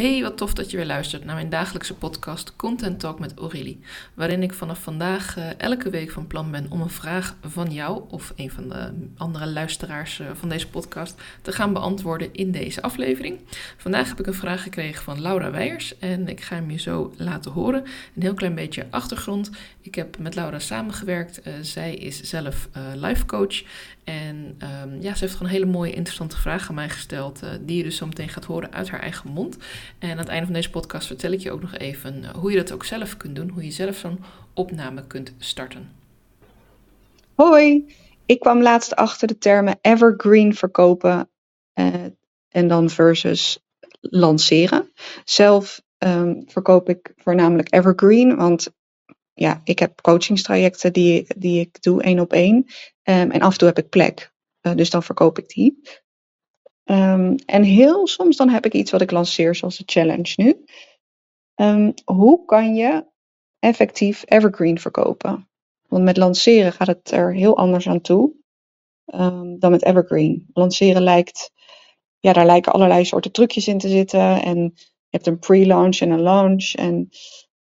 [0.00, 3.80] Hey, wat tof dat je weer luistert naar mijn dagelijkse podcast Content Talk met Aurélie.
[4.14, 8.02] Waarin ik vanaf vandaag uh, elke week van plan ben om een vraag van jou
[8.08, 12.82] of een van de andere luisteraars uh, van deze podcast te gaan beantwoorden in deze
[12.82, 13.38] aflevering.
[13.76, 17.12] Vandaag heb ik een vraag gekregen van Laura Weijers en ik ga hem je zo
[17.16, 17.82] laten horen.
[18.14, 19.50] Een heel klein beetje achtergrond.
[19.80, 21.46] Ik heb met Laura samengewerkt.
[21.46, 23.62] Uh, zij is zelf life coach
[24.04, 27.76] en um, ja, ze heeft gewoon een hele mooie, interessante vraag aan mij gesteld, die
[27.76, 29.56] je dus zo meteen gaat horen uit haar eigen mond.
[29.98, 32.50] En aan het einde van deze podcast vertel ik je ook nog even eh, hoe
[32.50, 34.24] je dat ook zelf kunt doen, hoe je zelf zo'n
[34.54, 35.92] opname kunt starten.
[37.34, 37.94] Hoi,
[38.26, 41.30] ik kwam laatst achter de termen evergreen verkopen
[41.74, 42.04] uh,
[42.48, 43.58] en dan versus
[44.00, 44.92] lanceren.
[45.24, 48.72] Zelf um, verkoop ik voornamelijk evergreen, want
[49.32, 52.56] ja, ik heb coachingstrajecten die, die ik doe één op één.
[52.56, 55.80] Um, en af en toe heb ik plek, uh, dus dan verkoop ik die.
[56.84, 60.64] Um, en heel soms dan heb ik iets wat ik lanceer, zoals de challenge nu.
[61.54, 63.04] Um, hoe kan je
[63.58, 65.48] effectief evergreen verkopen?
[65.88, 68.32] Want met lanceren gaat het er heel anders aan toe
[69.06, 70.46] um, dan met evergreen.
[70.52, 71.52] Lanceren lijkt,
[72.18, 74.42] ja, daar lijken allerlei soorten trucjes in te zitten.
[74.42, 76.72] En je hebt een pre-launch en een launch.
[76.74, 77.08] En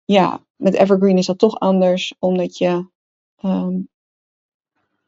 [0.05, 2.89] ja, met evergreen is dat toch anders, omdat je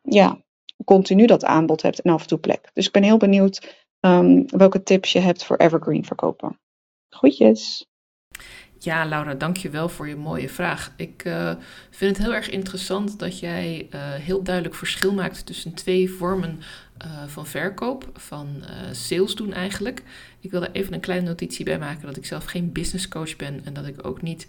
[0.02, 0.42] ja,
[0.86, 2.70] continu dat aanbod hebt en af en toe plek.
[2.74, 6.60] Dus ik ben heel benieuwd um, welke tips je hebt voor evergreen verkopen.
[7.10, 7.86] Groetjes!
[8.84, 10.94] Ja, Laura, dankjewel voor je mooie vraag.
[10.96, 11.54] Ik uh,
[11.90, 16.60] vind het heel erg interessant dat jij uh, heel duidelijk verschil maakt tussen twee vormen
[17.06, 20.04] uh, van verkoop, van sales doen eigenlijk.
[20.40, 23.36] Ik wil daar even een kleine notitie bij maken dat ik zelf geen business coach
[23.36, 24.48] ben en dat ik ook niet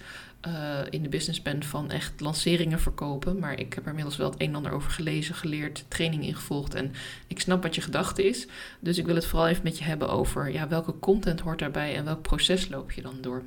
[0.90, 3.38] in de business ben van echt lanceringen verkopen.
[3.38, 6.74] Maar ik heb er inmiddels wel het een en ander over gelezen, geleerd, training ingevolgd
[6.74, 6.92] en
[7.26, 8.46] ik snap wat je gedachte is.
[8.80, 11.96] Dus ik wil het vooral even met je hebben over ja, welke content hoort daarbij
[11.96, 13.42] en welk proces loop je dan door.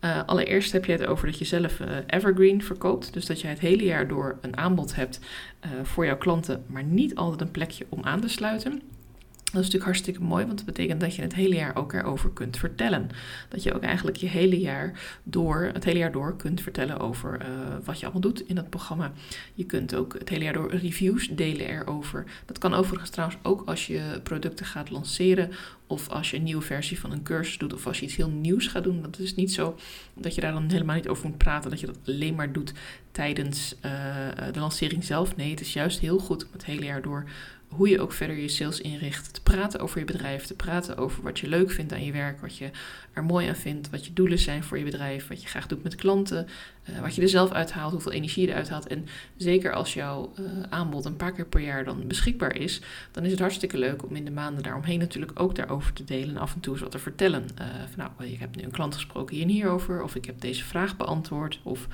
[0.00, 3.12] Uh, allereerst heb je het over dat je zelf uh, evergreen verkoopt.
[3.12, 5.20] Dus dat je het hele jaar door een aanbod hebt
[5.64, 8.82] uh, voor jouw klanten, maar niet altijd een plekje om aan te sluiten.
[9.52, 12.30] Dat is natuurlijk hartstikke mooi, want dat betekent dat je het hele jaar ook erover
[12.30, 13.10] kunt vertellen.
[13.48, 17.40] Dat je ook eigenlijk je hele jaar door, het hele jaar door kunt vertellen over
[17.40, 17.46] uh,
[17.84, 19.12] wat je allemaal doet in dat programma.
[19.54, 22.24] Je kunt ook het hele jaar door reviews delen erover.
[22.46, 25.50] Dat kan overigens trouwens ook als je producten gaat lanceren
[25.86, 28.30] of als je een nieuwe versie van een cursus doet of als je iets heel
[28.30, 29.02] nieuws gaat doen.
[29.02, 29.76] Dat is niet zo
[30.14, 32.72] dat je daar dan helemaal niet over moet praten, dat je dat alleen maar doet
[33.10, 33.92] tijdens uh,
[34.52, 35.36] de lancering zelf.
[35.36, 37.24] Nee, het is juist heel goed om het hele jaar door
[37.68, 39.34] hoe je ook verder je sales inricht.
[39.34, 42.40] Te praten over je bedrijf, te praten over wat je leuk vindt aan je werk,
[42.40, 42.70] wat je
[43.12, 45.82] er mooi aan vindt, wat je doelen zijn voor je bedrijf, wat je graag doet
[45.82, 46.48] met klanten,
[46.90, 48.86] uh, wat je er zelf uithaalt, hoeveel energie je eruit haalt.
[48.86, 52.80] En zeker als jouw uh, aanbod een paar keer per jaar dan beschikbaar is,
[53.10, 56.28] dan is het hartstikke leuk om in de maanden daaromheen natuurlijk ook daarover te delen
[56.28, 57.42] en af en toe eens wat te vertellen.
[57.60, 60.40] Uh, van, nou, ik heb nu een klant gesproken hier en hierover, of ik heb
[60.40, 61.88] deze vraag beantwoord, of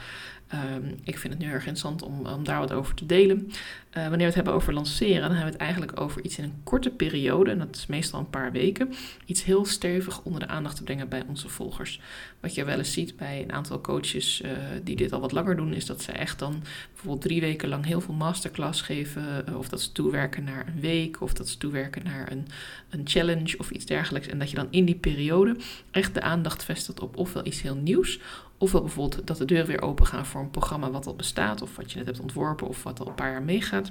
[0.74, 3.50] Um, ik vind het nu erg interessant om, om daar wat over te delen.
[3.96, 6.44] Uh, wanneer we het hebben over lanceren, dan hebben we het eigenlijk over iets in
[6.44, 8.92] een korte periode, en dat is meestal een paar weken,
[9.24, 12.00] iets heel stevig onder de aandacht te brengen bij onze volgers.
[12.40, 14.50] Wat je wel eens ziet bij een aantal coaches uh,
[14.82, 16.62] die dit al wat langer doen, is dat ze echt dan
[16.92, 20.80] bijvoorbeeld drie weken lang heel veel masterclass geven, uh, of dat ze toewerken naar een
[20.80, 22.46] week, of dat ze toewerken naar een,
[22.90, 24.28] een challenge of iets dergelijks.
[24.28, 25.56] En dat je dan in die periode
[25.90, 28.20] echt de aandacht vestigt op ofwel iets heel nieuws,
[28.58, 31.76] Ofwel bijvoorbeeld dat de deuren weer open gaan voor een programma wat al bestaat, of
[31.76, 33.90] wat je net hebt ontworpen, of wat al een paar jaar meegaat.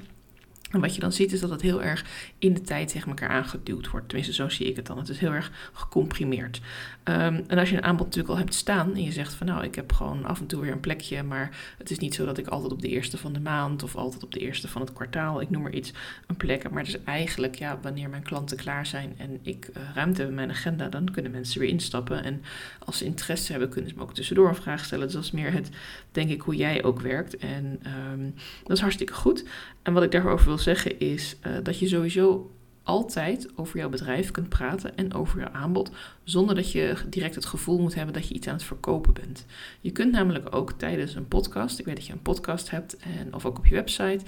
[0.73, 2.05] En wat je dan ziet is dat het heel erg
[2.39, 4.07] in de tijd tegen elkaar aangeduwd wordt.
[4.07, 4.97] Tenminste, zo zie ik het dan.
[4.97, 6.61] Het is heel erg gecomprimeerd.
[7.03, 9.63] Um, en als je een aanbod natuurlijk al hebt staan en je zegt van nou,
[9.63, 12.37] ik heb gewoon af en toe weer een plekje, maar het is niet zo dat
[12.37, 14.93] ik altijd op de eerste van de maand of altijd op de eerste van het
[14.93, 15.91] kwartaal, ik noem maar iets,
[16.27, 19.83] een plek Maar het is eigenlijk, ja, wanneer mijn klanten klaar zijn en ik uh,
[19.95, 22.23] ruimte heb in mijn agenda, dan kunnen mensen weer instappen.
[22.23, 22.41] En
[22.85, 25.05] als ze interesse hebben, kunnen ze me ook tussendoor een vraag stellen.
[25.05, 25.69] Dus dat is meer het,
[26.11, 27.37] denk ik, hoe jij ook werkt.
[27.37, 27.79] En
[28.11, 29.43] um, dat is hartstikke goed.
[29.83, 32.51] En wat ik daarover wil zeggen is uh, dat je sowieso
[32.83, 35.91] altijd over jouw bedrijf kunt praten en over jouw aanbod,
[36.23, 39.45] zonder dat je direct het gevoel moet hebben dat je iets aan het verkopen bent.
[39.81, 43.33] Je kunt namelijk ook tijdens een podcast, ik weet dat je een podcast hebt, en,
[43.33, 44.19] of ook op je website,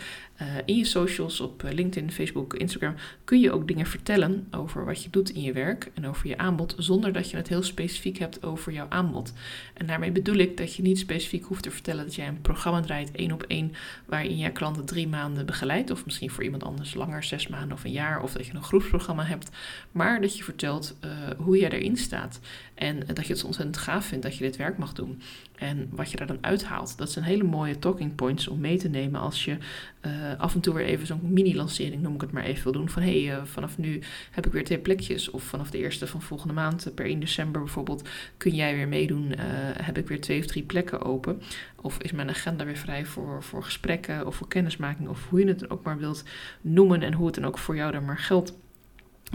[0.42, 4.86] uh, in je socials, op eh, LinkedIn, Facebook, Instagram, kun je ook dingen vertellen over
[4.86, 7.64] wat je doet in je werk en over je aanbod, zonder dat je het heel
[7.64, 9.34] specifiek hebt over jouw aanbod.
[9.74, 12.82] En daarmee bedoel ik dat je niet specifiek hoeft te vertellen dat jij een programma
[12.82, 13.72] draait, één op één,
[14.06, 17.84] waarin jij klanten drie maanden begeleidt, of misschien voor iemand anders langer, zes maanden of
[17.84, 19.50] een jaar, of dat je een groepsprogramma hebt,
[19.92, 22.40] maar dat je vertelt uh, hoe jij erin erin staat.
[22.74, 25.22] En dat je het ontzettend gaaf vindt dat je dit werk mag doen.
[25.56, 28.90] En wat je daar dan uithaalt, dat zijn hele mooie talking points om mee te
[28.90, 29.58] nemen als je
[30.06, 32.90] uh, af en toe weer even zo'n mini-lancering, noem ik het maar even, wil doen.
[32.90, 34.02] Van hé, hey, uh, vanaf nu
[34.32, 35.30] heb ik weer twee plekjes.
[35.30, 39.34] Of vanaf de eerste van volgende maand, per 1 december bijvoorbeeld, kun jij weer meedoen.
[39.82, 41.42] Heb ik weer twee of drie plekken open.
[41.82, 45.10] Of is mijn agenda weer vrij voor, voor gesprekken of voor kennismaking.
[45.10, 46.24] Of hoe je het ook maar wilt
[46.62, 48.54] noemen en hoe het dan ook voor jou dan maar geldt.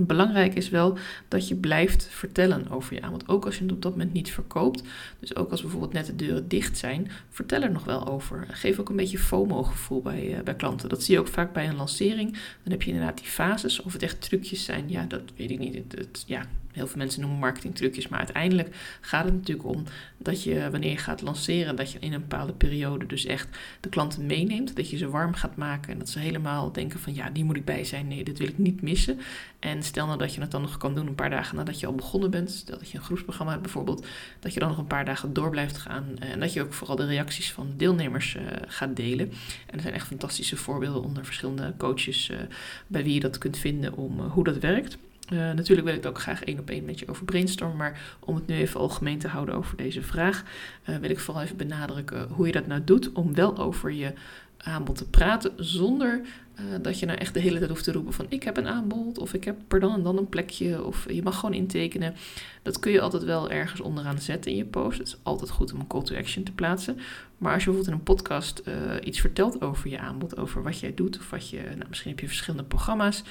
[0.06, 0.98] Belangrijk is wel
[1.28, 3.28] dat je blijft vertellen over je aanbod.
[3.28, 4.82] Ook als je het op dat moment niet verkoopt.
[5.18, 8.46] Dus ook als bijvoorbeeld net de deuren dicht zijn, vertel er nog wel over.
[8.50, 10.88] Geef ook een beetje FOMO-gevoel bij, uh, bij klanten.
[10.88, 12.32] Dat zie je ook vaak bij een lancering.
[12.62, 13.82] Dan heb je inderdaad die fases.
[13.82, 15.74] Of het echt trucjes zijn, ja, dat weet ik niet.
[15.74, 19.84] Het, ja, heel veel mensen noemen marketingtrucjes, maar uiteindelijk gaat het natuurlijk om
[20.18, 23.88] dat je wanneer je gaat lanceren, dat je in een bepaalde periode dus echt de
[23.88, 27.30] klanten meeneemt, dat je ze warm gaat maken en dat ze helemaal denken van ja,
[27.30, 29.20] die moet ik bij zijn, nee, dit wil ik niet missen.
[29.58, 31.86] En stel nou dat je het dan nog kan doen een paar dagen nadat je
[31.86, 34.06] al begonnen bent, stel dat je een groepsprogramma hebt bijvoorbeeld,
[34.40, 36.96] dat je dan nog een paar dagen door blijft gaan en dat je ook vooral
[36.96, 39.32] de reacties van deelnemers uh, gaat delen.
[39.66, 42.38] En er zijn echt fantastische voorbeelden onder verschillende coaches uh,
[42.86, 44.98] bij wie je dat kunt vinden om hoe dat werkt.
[45.30, 48.34] Natuurlijk wil ik het ook graag één op één met je over brainstormen, maar om
[48.34, 50.42] het nu even algemeen te houden over deze vraag,
[50.84, 54.12] wil ik vooral even benadrukken hoe je dat nou doet om wel over je
[54.56, 56.20] aanbod te praten zonder
[56.60, 58.68] uh, dat je nou echt de hele tijd hoeft te roepen van ik heb een
[58.68, 62.14] aanbod of ik heb per dan en dan een plekje of je mag gewoon intekenen.
[62.62, 64.98] Dat kun je altijd wel ergens onderaan zetten in je post.
[64.98, 66.98] Het is altijd goed om een call to action te plaatsen.
[67.38, 68.74] Maar als je bijvoorbeeld in een podcast uh,
[69.04, 72.20] iets vertelt over je aanbod, over wat jij doet, of wat je, nou, misschien heb
[72.20, 73.22] je verschillende programma's.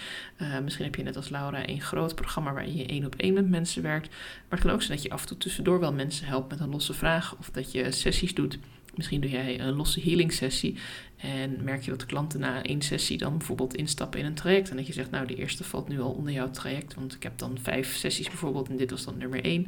[0.41, 3.33] Uh, misschien heb je net als Laura een groot programma waarin je één op één
[3.33, 4.09] met mensen werkt.
[4.09, 6.59] Maar het kan ook zijn dat je af en toe tussendoor wel mensen helpt met
[6.59, 8.59] een losse vraag, of dat je sessies doet.
[8.99, 10.77] Misschien doe jij een losse healing sessie
[11.17, 14.69] en merk je dat de klanten na één sessie dan bijvoorbeeld instappen in een traject.
[14.69, 17.23] En dat je zegt, nou, de eerste valt nu al onder jouw traject, want ik
[17.23, 19.67] heb dan vijf sessies bijvoorbeeld en dit was dan nummer één.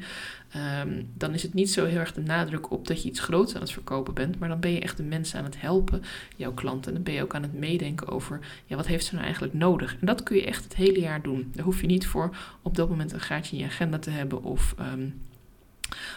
[0.85, 3.55] Um, dan is het niet zo heel erg de nadruk op dat je iets groots
[3.55, 6.03] aan het verkopen bent, maar dan ben je echt de mensen aan het helpen,
[6.35, 6.87] jouw klanten.
[6.87, 9.53] En dan ben je ook aan het meedenken over, ja, wat heeft ze nou eigenlijk
[9.53, 9.97] nodig?
[9.99, 11.51] En dat kun je echt het hele jaar doen.
[11.55, 14.43] Daar hoef je niet voor op dat moment een gaatje in je agenda te hebben
[14.43, 14.75] of...
[14.79, 15.13] Um,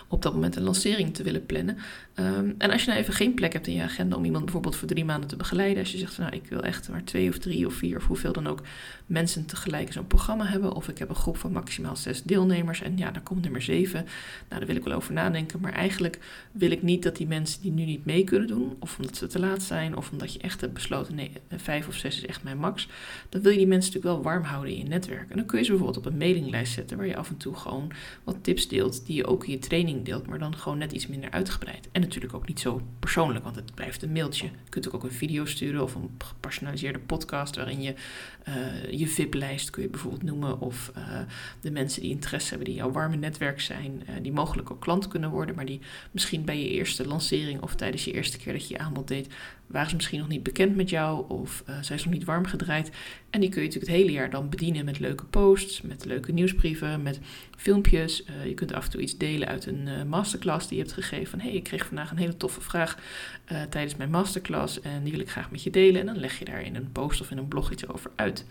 [0.09, 1.76] op dat moment een lancering te willen plannen.
[2.15, 4.76] Um, en als je nou even geen plek hebt in je agenda om iemand bijvoorbeeld
[4.76, 7.29] voor drie maanden te begeleiden, als je zegt van nou ik wil echt maar twee
[7.29, 8.62] of drie of vier of hoeveel dan ook
[9.06, 12.97] mensen tegelijk zo'n programma hebben, of ik heb een groep van maximaal zes deelnemers en
[12.97, 14.05] ja, daar komt nummer zeven,
[14.49, 16.19] nou daar wil ik wel over nadenken, maar eigenlijk
[16.53, 19.27] wil ik niet dat die mensen die nu niet mee kunnen doen, of omdat ze
[19.27, 22.43] te laat zijn, of omdat je echt hebt besloten nee, vijf of zes is echt
[22.43, 22.88] mijn max,
[23.29, 25.31] dan wil je die mensen natuurlijk wel warm houden in je netwerk.
[25.31, 27.55] En dan kun je ze bijvoorbeeld op een mailinglijst zetten waar je af en toe
[27.55, 27.93] gewoon
[28.25, 31.06] wat tips deelt die je ook in je training deelt, maar dan gewoon net iets
[31.06, 31.88] minder uitgebreid.
[31.93, 34.46] En natuurlijk ook niet zo persoonlijk, want het blijft een mailtje.
[34.46, 37.94] Je kunt ook een video sturen of een gepersonaliseerde podcast waarin je
[38.49, 40.61] uh, je VIP-lijst kun je bijvoorbeeld noemen.
[40.61, 41.19] Of uh,
[41.61, 45.08] de mensen die interesse hebben, die jouw warme netwerk zijn, uh, die mogelijk ook klant
[45.08, 48.69] kunnen worden, maar die misschien bij je eerste lancering of tijdens je eerste keer dat
[48.69, 49.34] je je aanbod deed,
[49.67, 52.90] waren ze misschien nog niet bekend met jou of zijn ze nog niet warm gedraaid.
[53.31, 56.32] En die kun je natuurlijk het hele jaar dan bedienen met leuke posts, met leuke
[56.32, 57.20] nieuwsbrieven, met
[57.56, 58.25] filmpjes.
[58.44, 61.27] Je kunt af en toe iets delen uit een uh, masterclass die je hebt gegeven.
[61.27, 62.99] Van hey, ik kreeg vandaag een hele toffe vraag
[63.69, 66.01] tijdens mijn masterclass en die wil ik graag met je delen.
[66.01, 68.47] En dan leg je daar in een post of in een blog iets over uit.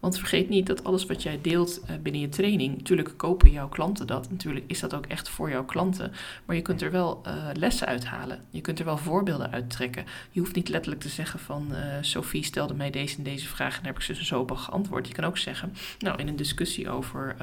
[0.00, 4.06] Want vergeet niet dat alles wat jij deelt binnen je training, natuurlijk kopen jouw klanten
[4.06, 4.30] dat.
[4.30, 6.12] Natuurlijk is dat ook echt voor jouw klanten.
[6.44, 7.22] Maar je kunt er wel
[7.52, 8.40] lessen uithalen.
[8.50, 10.04] Je kunt er wel voorbeelden uittrekken.
[10.30, 13.82] Je hoeft niet letterlijk te zeggen van Sophie stelde mij deze en deze vraag en
[13.82, 15.08] daar heb ik ze zo op geantwoord.
[15.08, 17.36] Je kan ook zeggen, nou in een discussie over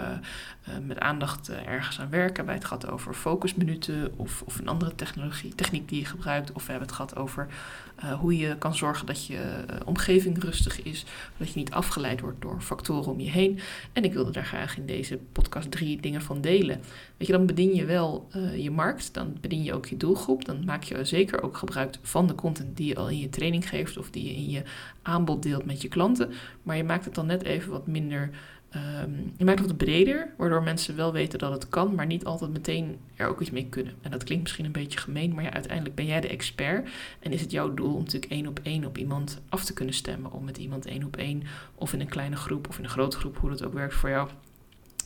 [0.82, 5.56] met aandacht ergens aan werken, wij het gehad over focusminuten of, of een andere technologie,
[5.56, 6.52] techniek die je gebruikt.
[6.52, 7.48] Of we hebben het gehad over
[8.20, 9.40] hoe je kan zorgen dat je
[9.86, 11.06] omgeving rustig is,
[11.38, 13.60] dat je niet afgeleid wordt door factoren om je heen.
[13.94, 16.82] En ik wilde daar graag in deze podcast drie dingen van delen.
[17.18, 20.66] Weet je, dan bedien je wel je markt, dan bedien je ook je doelgroep, dan
[20.66, 23.98] maak je zeker ook gebruik van de content die je al in je training geeft
[23.98, 24.64] of die je in je
[25.02, 26.32] aanbod deelt met je klanten.
[26.64, 28.30] Maar je maakt het dan net even wat minder.
[28.76, 32.52] Um, je maakt het breder, waardoor mensen wel weten dat het kan, maar niet altijd
[32.52, 33.94] meteen er ook iets mee kunnen.
[34.02, 36.90] En dat klinkt misschien een beetje gemeen, maar ja, uiteindelijk ben jij de expert.
[37.20, 39.96] En is het jouw doel om natuurlijk één op één op iemand af te kunnen
[39.96, 40.32] stemmen.
[40.32, 41.44] Om met iemand één op één,
[41.76, 44.10] of in een kleine groep, of in een grote groep, hoe dat ook werkt voor
[44.10, 44.30] jou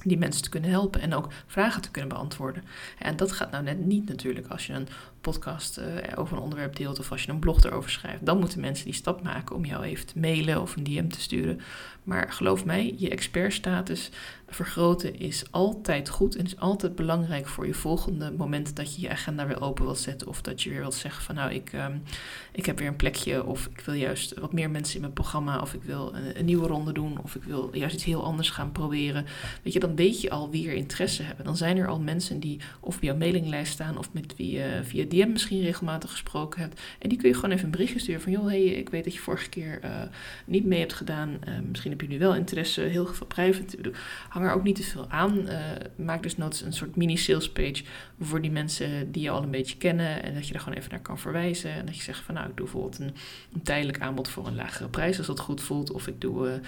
[0.04, 2.64] die mensen te kunnen helpen en ook vragen te kunnen beantwoorden.
[3.00, 4.88] En dat gaat nou net niet natuurlijk als je een
[5.22, 8.26] podcast uh, over een onderwerp deelt of als je een blog erover schrijft.
[8.26, 11.22] Dan moeten mensen die stap maken om jou even te mailen of een DM te
[11.22, 11.60] sturen.
[12.04, 14.10] Maar geloof mij, je expertstatus
[14.50, 19.10] vergroten is altijd goed en is altijd belangrijk voor je volgende moment dat je je
[19.10, 20.28] agenda weer open wilt zetten.
[20.28, 22.04] Of dat je weer wilt zeggen van nou, ik, um,
[22.52, 25.60] ik heb weer een plekje of ik wil juist wat meer mensen in mijn programma
[25.60, 28.72] of ik wil een, nieuwe ronde doen of ik wil juist iets heel anders gaan
[28.72, 29.26] proberen.
[29.64, 31.46] Weet je, dan weet je al wie er interesse hebben.
[31.46, 34.80] Dan zijn er al mensen die of op jouw mailinglijst staan of met wie je
[34.84, 36.82] via DM misschien regelmatig gesproken hebt.
[37.00, 39.14] En die kun je gewoon even een berichtje sturen van, joh, hey, ik weet dat
[39.14, 39.92] je vorige keer uh,
[40.46, 41.40] niet mee hebt gedaan.
[41.48, 43.92] Uh, misschien heb je nu wel interesse, heel veel private.
[44.30, 45.38] Hang er ook niet te veel aan.
[45.38, 45.60] Uh,
[45.96, 47.84] maak dus noods een soort mini sales page
[48.20, 50.24] voor die mensen die je al een beetje kennen.
[50.24, 51.72] En dat je daar gewoon even naar kan verwijzen.
[51.72, 53.16] En dat je zegt van, nou, ik doe bijvoorbeeld een,
[53.54, 55.92] een tijdelijk aanbod voor een lagere prijs als dat goed voelt.
[55.92, 56.62] Of ik doe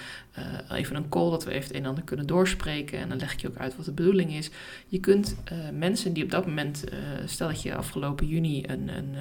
[0.72, 3.00] even een call dat we even het een en ander kunnen doorspreken.
[3.00, 4.50] En dan leg ik je ook uit wat de bedoeling is.
[4.88, 5.36] Je kunt
[5.74, 6.84] mensen die op dat moment,
[7.26, 9.16] stel dat je afgelopen juni een, een,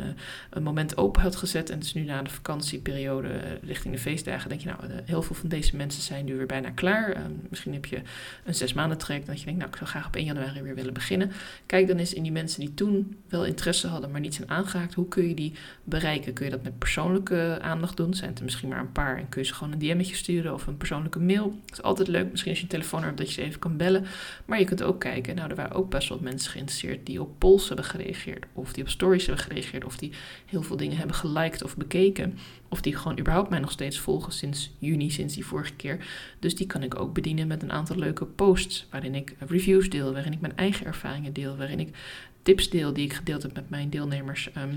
[0.50, 1.70] een moment open had gezet.
[1.70, 4.48] En is nu na de vakantieperiode richting de feestdagen.
[4.48, 7.12] Denk je, nou, heel veel van deze mensen zijn nu weer bijna klaar.
[7.12, 8.00] Ehm, misschien heb je
[8.44, 10.74] een zes maanden traject dat je denkt, nou, ik zou graag op 1 januari weer
[10.74, 11.32] willen beginnen.
[11.66, 14.94] Kijk dan eens in die mensen die toen wel interesse hadden, maar niet zijn aangehaakt.
[14.94, 15.52] Hoe kun je die
[15.84, 16.32] bereiken?
[16.32, 18.14] Kun je dat met persoonlijke aandacht doen?
[18.14, 20.54] Zijn het er misschien maar een paar en kun je ze gewoon een DM'tje sturen
[20.54, 21.58] of een persoonlijke mail?
[21.66, 22.30] Dat is altijd leuk.
[22.30, 24.06] Misschien als je een telefoon hebt dat je ze even kan bellen.
[24.44, 27.38] Maar je kunt ook kijken, nou, er waren ook best wel mensen geïnteresseerd die op
[27.38, 28.44] polls hebben gereageerd.
[28.52, 29.84] Of die op stories hebben gereageerd.
[29.84, 30.12] Of die
[30.46, 32.38] heel veel dingen hebben geliked of bekeken.
[32.68, 36.06] Of die gewoon überhaupt mij nog steeds volgen sinds juni, sinds die vorige keer.
[36.38, 38.86] Dus die kan ik ook bedienen met een aantal leuke posts.
[38.90, 41.56] Waarin ik reviews deel, waarin ik mijn eigen ervaringen deel.
[41.56, 41.96] Waarin ik
[42.42, 44.52] tips deel die ik gedeeld heb met mijn deelnemers.
[44.52, 44.76] Ehm,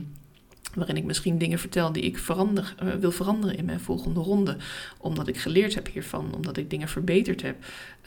[0.76, 4.58] waarin ik misschien dingen vertel die ik verander, uh, wil veranderen in mijn volgende ronde.
[4.98, 7.56] Omdat ik geleerd heb hiervan, omdat ik dingen verbeterd heb.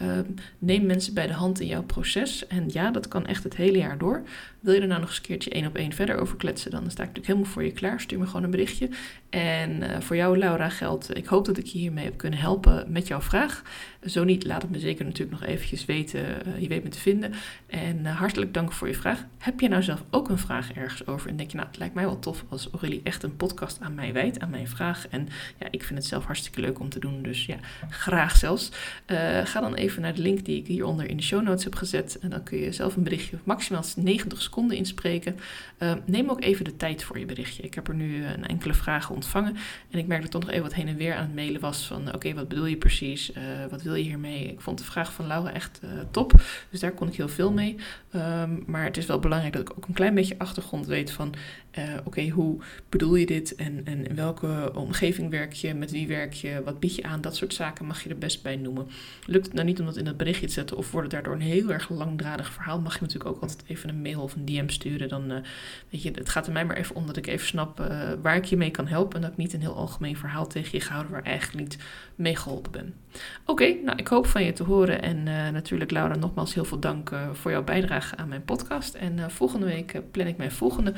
[0.02, 0.18] Uh,
[0.58, 2.46] neem mensen bij de hand in jouw proces.
[2.46, 4.22] En ja, dat kan echt het hele jaar door.
[4.60, 6.82] Wil je er nou nog eens een keertje één op één verder over kletsen, dan
[6.82, 8.00] sta ik natuurlijk helemaal voor je klaar.
[8.00, 8.88] Stuur me gewoon een berichtje.
[9.30, 12.92] En uh, voor jou, Laura, geldt, ik hoop dat ik je hiermee heb kunnen helpen
[12.92, 13.62] met jouw vraag.
[14.04, 16.20] Zo niet, laat het me zeker natuurlijk nog eventjes weten.
[16.20, 17.32] Uh, je weet me te vinden.
[17.66, 19.24] En hartelijk dank voor je vraag.
[19.38, 21.30] Heb je nou zelf ook een vraag ergens over?
[21.30, 23.94] En denk je, nou, het lijkt mij wel tof als Aurélie echt een podcast aan
[23.94, 25.08] mij wijdt, aan mijn vraag.
[25.08, 27.22] En ja, ik vind het zelf hartstikke leuk om te doen.
[27.22, 27.56] Dus ja,
[27.88, 28.70] graag zelfs.
[29.44, 32.18] ga dan even naar de link die ik hieronder in de show notes heb gezet.
[32.20, 35.36] En dan kun je zelf een berichtje maximaal 90 seconden inspreken.
[36.04, 37.62] neem ook even de tijd voor je berichtje.
[37.62, 39.56] Ik heb er nu een enkele vragen ontvangen.
[39.90, 41.86] En ik merk dat toch nog even wat heen en weer aan het mailen was
[41.86, 42.14] van...
[42.14, 43.30] oké, wat bedoel je precies?
[43.30, 44.48] Uh, wat wil je hiermee?
[44.48, 46.32] Ik vond de vraag van Laura echt uh, top.
[46.70, 47.76] Dus daar kon ik heel veel mee.
[48.14, 51.34] Um, maar het is wel belangrijk dat ik ook een klein beetje achtergrond weet van...
[51.78, 53.54] Uh, oké, hoe bedoel je dit?
[53.54, 55.74] En, en in welke omgeving werk je?
[55.74, 56.62] Met wie werk je?
[56.64, 57.20] Wat bied je aan?
[57.20, 58.86] Dat soort zaken mag je er best bij noemen.
[59.26, 60.76] Lukt het nou niet om dat in het berichtje te zetten...
[60.76, 62.80] of wordt het daardoor een heel erg langdradig verhaal...
[62.80, 65.08] mag je natuurlijk ook altijd even een mail of een DM sturen.
[65.08, 65.28] Dan,
[65.90, 67.78] weet je, het gaat er mij maar even om dat ik even snap
[68.22, 69.16] waar ik je mee kan helpen...
[69.16, 71.78] en dat ik niet een heel algemeen verhaal tegen je gehouden waar eigenlijk niet
[72.14, 72.94] mee geholpen ben.
[73.46, 77.10] Oké, nou ik hoop van je te horen en natuurlijk Laura nogmaals heel veel dank
[77.32, 78.94] voor jouw bijdrage aan mijn podcast.
[78.94, 80.92] En volgende week plan ik mijn volgende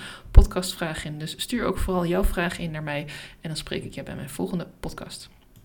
[0.46, 3.06] podcastvraag in, dus stuur ook vooral jouw vragen in naar mij
[3.40, 5.28] en dan spreek ik je bij mijn volgende podcast.